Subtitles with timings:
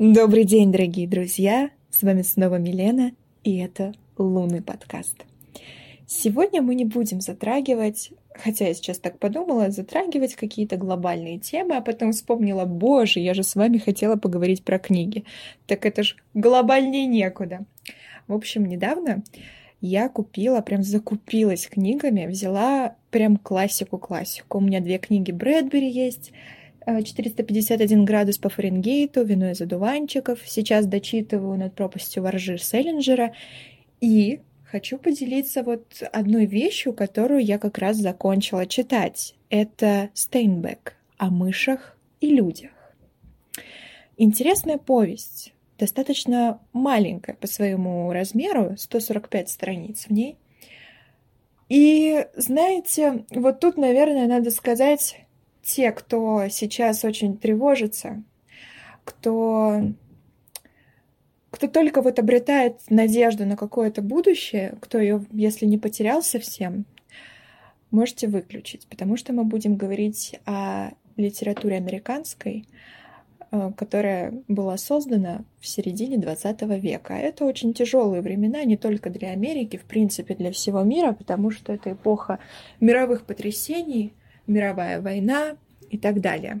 [0.00, 1.68] Добрый день, дорогие друзья!
[1.90, 3.12] С вами снова Милена,
[3.44, 5.26] и это лунный подкаст.
[6.06, 11.82] Сегодня мы не будем затрагивать, хотя я сейчас так подумала, затрагивать какие-то глобальные темы, а
[11.82, 15.24] потом вспомнила, боже, я же с вами хотела поговорить про книги.
[15.66, 17.66] Так это ж глобальнее некуда.
[18.26, 19.22] В общем, недавно
[19.82, 24.56] я купила, прям закупилась книгами, взяла прям классику-классику.
[24.56, 26.32] У меня две книги Брэдбери есть,
[27.02, 30.40] 451 градус по Фаренгейту, вино из одуванчиков.
[30.44, 33.34] Сейчас дочитываю над пропастью воржи Селлинджера.
[34.00, 39.34] И хочу поделиться вот одной вещью, которую я как раз закончила читать.
[39.48, 42.70] Это Стейнбек о мышах и людях.
[44.16, 50.36] Интересная повесть, достаточно маленькая по своему размеру, 145 страниц в ней.
[51.70, 55.20] И знаете, вот тут, наверное, надо сказать,
[55.62, 58.22] те, кто сейчас очень тревожится,
[59.04, 59.82] кто,
[61.50, 66.84] кто только вот обретает надежду на какое-то будущее, кто ее, если не потерял совсем,
[67.90, 72.66] можете выключить, потому что мы будем говорить о литературе американской,
[73.50, 77.14] э, которая была создана в середине 20 века.
[77.14, 81.72] Это очень тяжелые времена не только для Америки, в принципе, для всего мира, потому что
[81.72, 82.38] это эпоха
[82.80, 84.14] мировых потрясений,
[84.50, 85.56] мировая война
[85.88, 86.60] и так далее.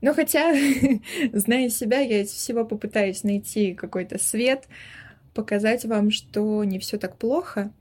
[0.00, 0.54] Но хотя,
[1.32, 4.68] зная себя, я из всего попытаюсь найти какой-то свет,
[5.34, 7.72] показать вам, что не все так плохо.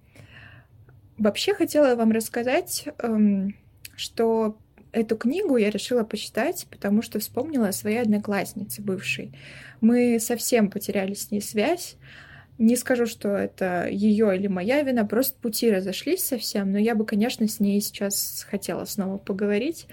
[1.18, 3.56] Вообще хотела вам рассказать, эм,
[3.96, 4.58] что
[4.92, 9.32] эту книгу я решила почитать, потому что вспомнила о своей однокласснице бывшей.
[9.82, 11.98] Мы совсем потеряли с ней связь.
[12.58, 17.06] Не скажу, что это ее или моя вина, просто пути разошлись совсем, но я бы,
[17.06, 19.88] конечно, с ней сейчас хотела снова поговорить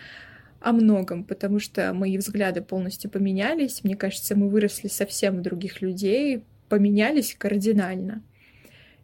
[0.60, 3.84] о многом, потому что мои взгляды полностью поменялись.
[3.84, 8.22] Мне кажется, мы выросли совсем в других людей, поменялись кардинально.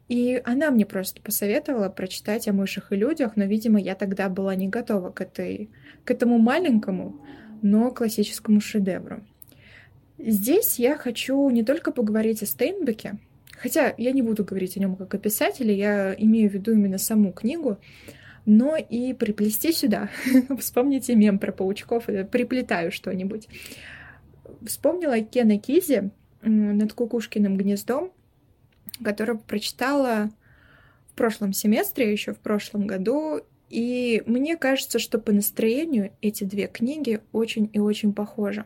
[0.09, 4.55] И она мне просто посоветовала прочитать о мышах и людях, но, видимо, я тогда была
[4.55, 5.71] не готова к, этой,
[6.05, 7.25] к этому маленькому,
[7.61, 9.23] но классическому шедевру.
[10.19, 13.19] Здесь я хочу не только поговорить о Стейнбеке,
[13.61, 16.99] хотя я не буду говорить о нем как о писателе, я имею в виду именно
[16.99, 17.79] саму книгу,
[18.47, 20.09] но и приплести сюда.
[20.59, 23.49] Вспомните мем про паучков, э, приплетаю что-нибудь.
[24.67, 26.11] Вспомнила Кена Кизи
[26.43, 28.13] над Кукушкиным гнездом,
[29.05, 30.31] которого прочитала
[31.13, 36.67] в прошлом семестре, еще в прошлом году, и мне кажется, что по настроению эти две
[36.67, 38.65] книги очень и очень похожи.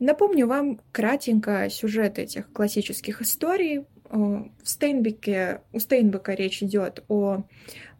[0.00, 3.84] Напомню вам кратенько сюжет этих классических историй.
[4.08, 7.44] В Стейнбеке, у Стейнбека речь идет о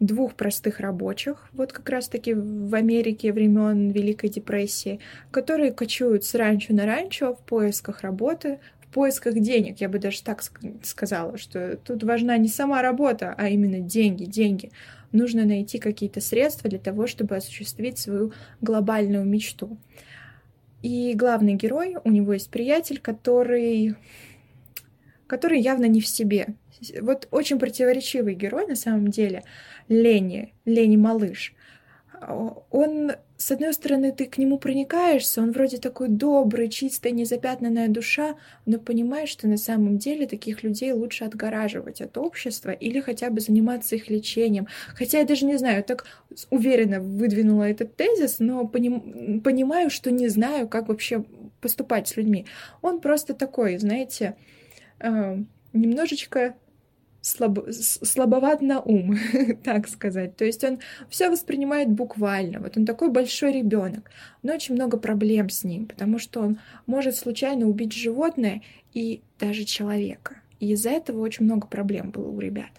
[0.01, 4.99] двух простых рабочих, вот как раз-таки в Америке времен Великой депрессии,
[5.31, 9.79] которые кочуют с ранчо на ранчо в поисках работы, в поисках денег.
[9.79, 10.43] Я бы даже так
[10.83, 14.71] сказала, что тут важна не сама работа, а именно деньги, деньги.
[15.13, 19.77] Нужно найти какие-то средства для того, чтобы осуществить свою глобальную мечту.
[20.81, 23.95] И главный герой, у него есть приятель, который
[25.31, 26.55] который явно не в себе.
[26.99, 29.43] Вот очень противоречивый герой на самом деле,
[29.87, 31.53] Лени, Лени Малыш.
[32.69, 38.35] Он, с одной стороны, ты к нему проникаешься, он вроде такой добрый, чистая, незапятнанная душа,
[38.67, 43.41] но понимаешь, что на самом деле таких людей лучше отгораживать от общества или хотя бы
[43.41, 44.67] заниматься их лечением.
[44.93, 46.05] Хотя я даже не знаю, так
[46.51, 51.25] уверенно выдвинула этот тезис, но поним, понимаю, что не знаю, как вообще
[51.61, 52.45] поступать с людьми.
[52.83, 54.35] Он просто такой, знаете,
[54.99, 55.37] э,
[55.73, 56.55] немножечко
[57.21, 59.17] слаб, слабоват на ум,
[59.63, 60.35] так сказать.
[60.35, 62.59] То есть он все воспринимает буквально.
[62.59, 64.11] Вот он такой большой ребенок,
[64.43, 68.61] но очень много проблем с ним, потому что он может случайно убить животное
[68.93, 70.37] и даже человека.
[70.59, 72.69] И из-за этого очень много проблем было у ребят.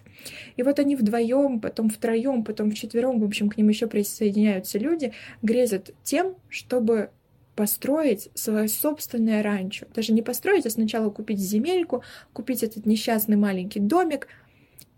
[0.55, 5.13] И вот они вдвоем, потом втроем, потом вчетвером, в общем, к ним еще присоединяются люди,
[5.41, 7.09] грезят тем, чтобы
[7.55, 9.85] построить свое собственное ранчо.
[9.93, 14.27] Даже не построить, а сначала купить земельку, купить этот несчастный маленький домик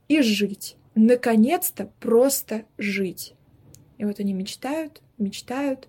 [0.07, 0.77] и жить.
[0.95, 3.33] Наконец-то просто жить.
[3.97, 5.87] И вот они мечтают, мечтают,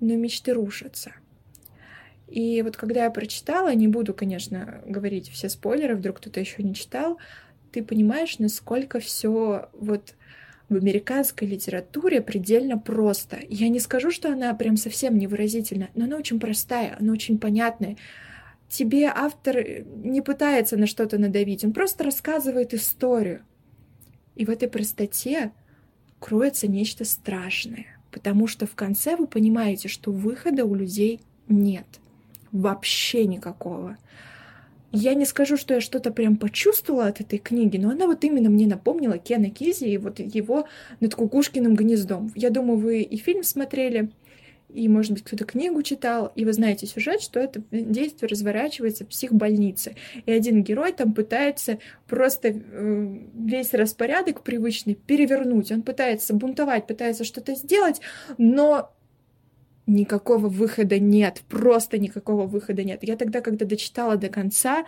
[0.00, 1.12] но мечты рушатся.
[2.26, 6.74] И вот когда я прочитала, не буду, конечно, говорить все спойлеры, вдруг кто-то еще не
[6.74, 7.18] читал,
[7.72, 10.14] ты понимаешь, насколько все вот
[10.70, 13.40] в американской литературе предельно просто.
[13.48, 17.96] Я не скажу, что она прям совсем невыразительна, но она очень простая, она очень понятная.
[18.68, 19.56] Тебе автор
[19.96, 23.42] не пытается на что-то надавить, он просто рассказывает историю.
[24.36, 25.50] И в этой простоте
[26.20, 31.86] кроется нечто страшное, потому что в конце вы понимаете, что выхода у людей нет.
[32.52, 33.98] Вообще никакого.
[34.92, 38.50] Я не скажу, что я что-то прям почувствовала от этой книги, но она вот именно
[38.50, 40.66] мне напомнила Кена Кизи и вот его
[40.98, 42.32] над кукушкиным гнездом.
[42.34, 44.10] Я думаю, вы и фильм смотрели,
[44.74, 49.08] и, может быть, кто-то книгу читал, и вы знаете сюжет, что это действие разворачивается в
[49.08, 49.96] психбольнице.
[50.26, 55.72] И один герой там пытается просто э, весь распорядок привычный перевернуть.
[55.72, 58.00] Он пытается бунтовать, пытается что-то сделать,
[58.38, 58.92] но
[59.94, 63.00] никакого выхода нет, просто никакого выхода нет.
[63.02, 64.84] Я тогда, когда дочитала до конца,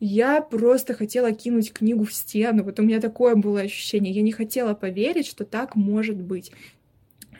[0.00, 2.64] я просто хотела кинуть книгу в стену.
[2.64, 4.12] Вот у меня такое было ощущение.
[4.12, 6.52] Я не хотела поверить, что так может быть.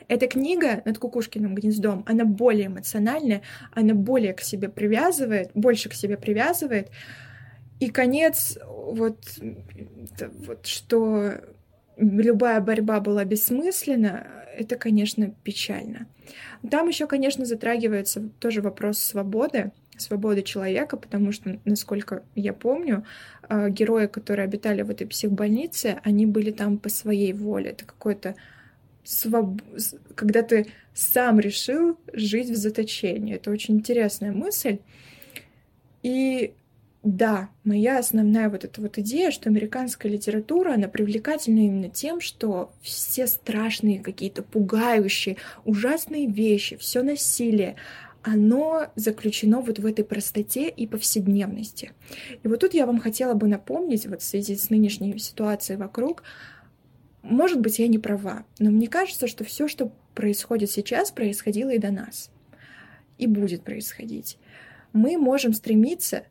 [0.07, 3.41] Эта книга над Кукушкиным гнездом, она более эмоциональная,
[3.73, 6.89] она более к себе привязывает, больше к себе привязывает.
[7.79, 9.17] И конец, вот,
[10.45, 11.33] вот что
[11.97, 14.27] любая борьба была бессмысленна,
[14.57, 16.07] это, конечно, печально.
[16.69, 23.05] Там еще, конечно, затрагивается тоже вопрос свободы, свободы человека, потому что, насколько я помню,
[23.43, 27.71] а, герои, которые обитали в этой психбольнице, они были там по своей воле.
[27.71, 28.35] Это какой-то
[29.03, 29.61] своб...
[30.15, 33.35] когда ты сам решил жить в заточении.
[33.35, 34.79] Это очень интересная мысль.
[36.03, 36.53] И
[37.03, 42.71] да, моя основная вот эта вот идея, что американская литература, она привлекательна именно тем, что
[42.81, 45.35] все страшные какие-то пугающие,
[45.65, 47.75] ужасные вещи, все насилие,
[48.21, 51.91] оно заключено вот в этой простоте и повседневности.
[52.41, 56.23] И вот тут я вам хотела бы напомнить, вот в связи с нынешней ситуацией вокруг,
[57.21, 61.79] может быть, я не права, но мне кажется, что все, что происходит сейчас, происходило и
[61.79, 62.31] до нас.
[63.17, 64.37] И будет происходить.
[64.93, 66.23] Мы можем стремиться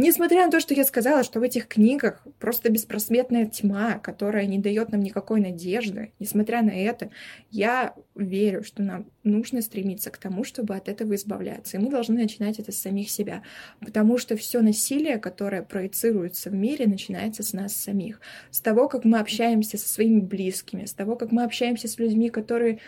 [0.00, 4.60] Несмотря на то, что я сказала, что в этих книгах просто беспросветная тьма, которая не
[4.60, 7.10] дает нам никакой надежды, несмотря на это,
[7.50, 11.76] я верю, что нам нужно стремиться к тому, чтобы от этого избавляться.
[11.76, 13.42] И мы должны начинать это с самих себя.
[13.80, 18.20] Потому что все насилие, которое проецируется в мире, начинается с нас самих.
[18.52, 22.30] С того, как мы общаемся со своими близкими, с того, как мы общаемся с людьми,
[22.30, 22.78] которые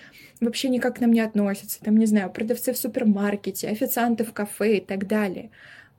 [0.40, 1.80] вообще никак к нам не относятся.
[1.80, 5.50] Там, не знаю, продавцы в супермаркете, официанты в кафе и так далее.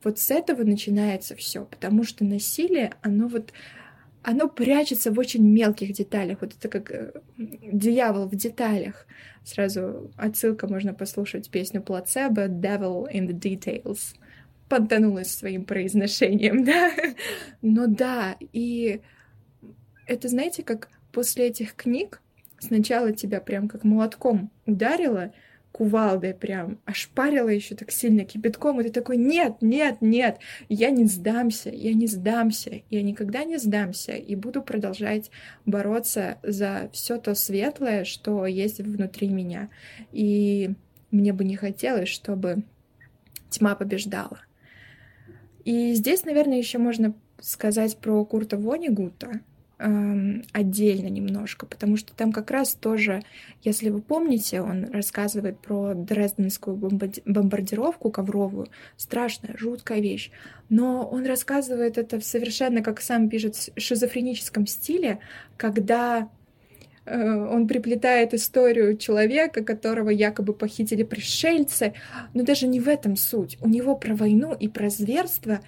[0.03, 3.53] Вот с этого начинается все, потому что насилие, оно вот
[4.23, 6.39] оно прячется в очень мелких деталях.
[6.41, 9.07] Вот это как э, дьявол в деталях.
[9.43, 14.15] Сразу отсылка, можно послушать песню Плацебо «Devil in the Details».
[14.69, 16.91] Подтянулась своим произношением, да?
[17.61, 19.01] Но да, и
[20.05, 22.21] это, знаете, как после этих книг
[22.59, 25.33] сначала тебя прям как молотком ударило,
[25.71, 30.39] кувалдой прям ошпарила еще так сильно кипятком, и ты такой, нет, нет, нет,
[30.69, 35.31] я не сдамся, я не сдамся, я никогда не сдамся, и буду продолжать
[35.65, 39.69] бороться за все то светлое, что есть внутри меня.
[40.11, 40.71] И
[41.09, 42.63] мне бы не хотелось, чтобы
[43.49, 44.39] тьма побеждала.
[45.63, 49.41] И здесь, наверное, еще можно сказать про Курта Вонигута,
[49.81, 53.23] эм, отдельно немножко, потому что там как раз тоже,
[53.63, 60.31] если вы помните, он рассказывает про Дрезденскую бомбардировку ковровую, страшная, жуткая вещь,
[60.69, 65.19] но он рассказывает это в совершенно, как сам пишет, шизофреническом стиле,
[65.57, 66.29] когда
[67.05, 71.93] э, он приплетает историю человека, которого якобы похитили пришельцы,
[72.33, 73.57] но даже не в этом суть.
[73.61, 75.59] У него про войну и про зверство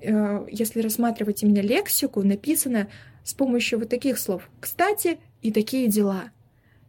[0.00, 2.88] э, если рассматривать именно лексику, написано
[3.24, 6.30] с помощью вот таких слов «кстати» и «такие дела».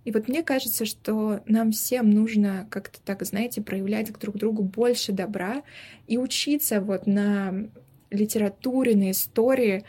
[0.06, 5.14] И вот мне кажется, что нам всем нужно как-то так, знаете, проявлять друг другу больше
[5.14, 5.64] добра
[6.08, 7.70] и учиться вот на
[8.10, 9.86] литературе, на истории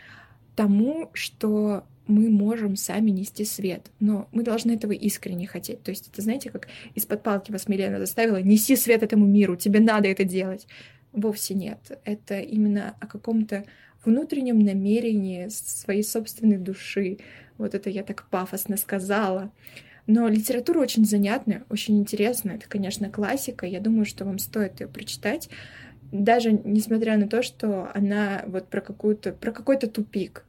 [0.54, 5.82] тому, что мы можем сами нести свет, но мы должны этого искренне хотеть.
[5.82, 9.80] То есть это, знаете, как из-под палки вас Милена заставила, неси свет этому миру, тебе
[9.80, 10.66] надо это делать.
[11.12, 11.98] Вовсе нет.
[12.04, 13.64] Это именно о каком-то
[14.06, 17.18] внутреннем намерении своей собственной души.
[17.58, 19.52] Вот это я так пафосно сказала.
[20.06, 22.56] Но литература очень занятная, очень интересная.
[22.56, 23.66] Это, конечно, классика.
[23.66, 25.48] Я думаю, что вам стоит ее прочитать.
[26.12, 30.44] Даже несмотря на то, что она вот про какую-то, про какой-то тупик.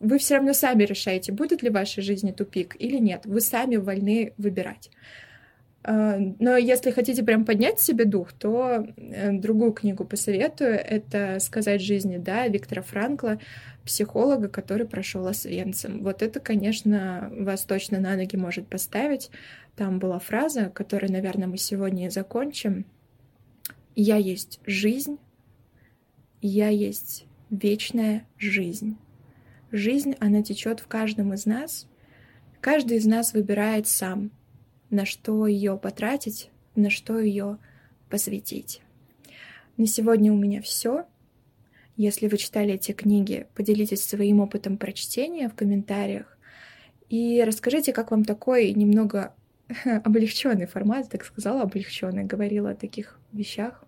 [0.00, 3.22] Вы все равно сами решаете, будет ли в вашей жизни тупик или нет.
[3.24, 4.90] Вы сами вольны выбирать.
[5.84, 10.74] А, но если хотите прям поднять себе дух, то э, другую книгу посоветую.
[10.74, 13.38] Это «Сказать жизни да» Виктора Франкла,
[13.84, 16.02] психолога, который прошел Освенцим.
[16.02, 19.30] Вот это, конечно, вас точно на ноги может поставить.
[19.76, 22.84] Там была фраза, которой, наверное, мы сегодня и закончим.
[23.94, 25.18] «Я есть жизнь,
[26.40, 28.96] я есть вечная жизнь».
[29.70, 31.86] Жизнь, она течет в каждом из нас.
[32.62, 34.30] Каждый из нас выбирает сам,
[34.90, 37.58] на что ее потратить, на что ее
[38.08, 38.82] посвятить.
[39.76, 41.06] На сегодня у меня все.
[41.96, 46.38] Если вы читали эти книги, поделитесь своим опытом прочтения в комментариях
[47.08, 49.34] и расскажите, как вам такой немного
[50.04, 53.84] облегченный формат, так сказала, облегченный, говорила о таких вещах,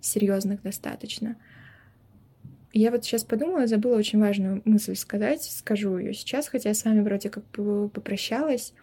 [0.00, 1.36] серьезных достаточно.
[2.72, 6.84] Я вот сейчас подумала, забыла очень важную мысль сказать, скажу ее сейчас, хотя я с
[6.84, 8.74] вами вроде как попрощалась.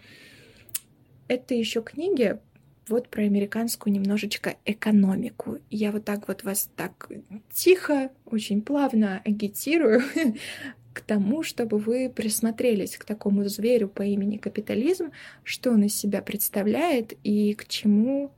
[1.27, 2.39] Это еще книги
[2.87, 5.59] вот про американскую немножечко экономику.
[5.69, 7.09] Я вот так вот вас так
[7.51, 10.03] тихо, очень плавно агитирую
[10.93, 15.11] к тому, чтобы вы присмотрелись к такому зверю по имени капитализм,
[15.43, 18.31] что он из себя представляет и к чему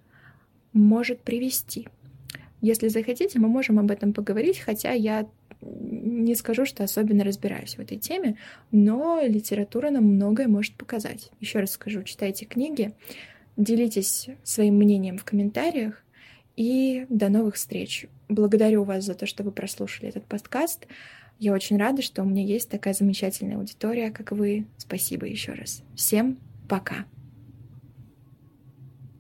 [0.74, 1.88] может привести.
[2.62, 5.30] Если захотите, мы можем об этом поговорить, хотя я
[5.62, 8.38] не скажу, что особенно разбираюсь в этой теме,
[8.72, 11.32] но литература нам многое может показать.
[11.40, 12.94] Еще раз скажу, читайте книги,
[13.58, 16.04] делитесь своим мнением в комментариях,
[16.60, 18.08] и до новых встреч.
[18.28, 20.88] Благодарю вас за то, что вы прослушали этот подкаст.
[21.40, 24.66] Я очень рада, что у меня есть такая замечательная аудитория, как вы.
[24.78, 25.84] Спасибо еще раз.
[25.96, 26.38] Всем
[26.68, 27.06] пока.